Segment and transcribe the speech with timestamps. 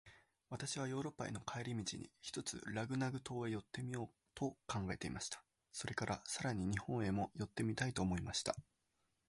[0.49, 5.43] 私はヨーロッパへの帰り途に、ひとつラグナグ島へ寄ってみようと考えていました。
[5.71, 8.55] それから、さらに日本へも寄ってみたいと思いました。